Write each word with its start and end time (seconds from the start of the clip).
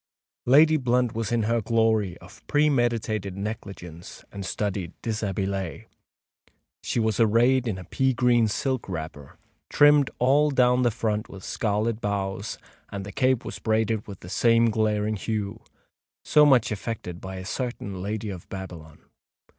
Lady 0.47 0.77
Blunt 0.77 1.13
was 1.13 1.31
in 1.31 1.43
her 1.43 1.61
glory 1.61 2.17
of 2.17 2.41
premeditated 2.47 3.37
negligence 3.37 4.25
and 4.31 4.43
studied 4.43 4.93
deshabillée. 5.03 5.85
She 6.81 6.99
was 6.99 7.19
arrayed 7.19 7.67
in 7.67 7.77
a 7.77 7.83
pea 7.83 8.15
green 8.15 8.47
silk 8.47 8.89
wrapper, 8.89 9.37
trimmed 9.69 10.09
all 10.17 10.49
down 10.49 10.81
the 10.81 10.89
front 10.89 11.29
with 11.29 11.43
scarlet 11.43 12.01
bows; 12.01 12.57
and 12.89 13.05
the 13.05 13.11
cape 13.11 13.45
was 13.45 13.59
braided 13.59 14.07
with 14.07 14.21
the 14.21 14.29
same 14.29 14.71
glaring 14.71 15.17
hue, 15.17 15.63
so 16.25 16.47
much 16.47 16.71
affected 16.71 17.21
by 17.21 17.35
a 17.35 17.45
certain 17.45 18.01
Lady 18.01 18.31
of 18.31 18.49
Babylon. 18.49 19.03